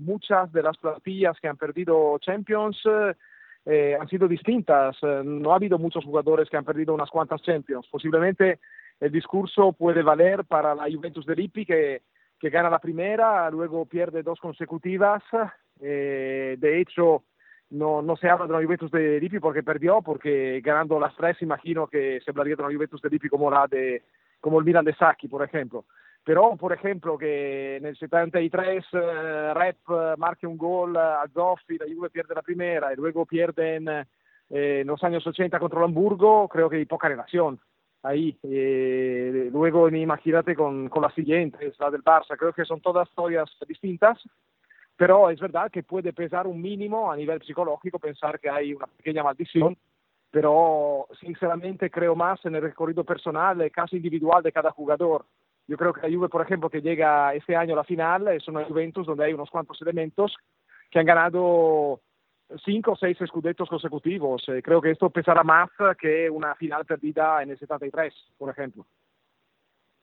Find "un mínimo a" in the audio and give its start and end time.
46.46-47.16